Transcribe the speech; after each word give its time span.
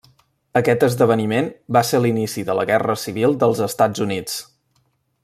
Aquest 0.59 0.85
esdeveniment 0.87 1.51
va 1.77 1.83
ser 1.89 2.01
l'inici 2.05 2.45
de 2.49 2.57
la 2.61 2.65
Guerra 2.71 2.99
Civil 3.05 3.39
dels 3.45 3.63
Estats 3.71 4.07
Units. 4.07 4.39